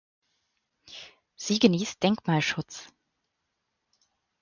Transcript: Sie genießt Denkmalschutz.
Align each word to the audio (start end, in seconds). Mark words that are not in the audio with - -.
Sie 1.35 1.59
genießt 1.59 2.01
Denkmalschutz. 2.01 2.91